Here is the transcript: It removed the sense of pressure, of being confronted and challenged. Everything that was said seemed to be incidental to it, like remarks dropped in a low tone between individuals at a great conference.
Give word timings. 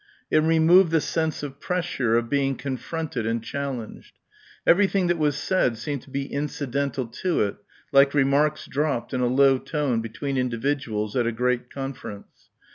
It 0.31 0.39
removed 0.39 0.89
the 0.89 0.99
sense 0.99 1.43
of 1.43 1.59
pressure, 1.59 2.17
of 2.17 2.27
being 2.27 2.55
confronted 2.55 3.27
and 3.27 3.43
challenged. 3.43 4.15
Everything 4.65 5.05
that 5.05 5.19
was 5.19 5.35
said 5.35 5.77
seemed 5.77 6.01
to 6.01 6.09
be 6.09 6.25
incidental 6.25 7.05
to 7.05 7.41
it, 7.43 7.57
like 7.91 8.15
remarks 8.15 8.65
dropped 8.65 9.13
in 9.13 9.21
a 9.21 9.27
low 9.27 9.59
tone 9.59 10.01
between 10.01 10.37
individuals 10.37 11.15
at 11.15 11.27
a 11.27 11.31
great 11.31 11.69
conference. 11.71 12.49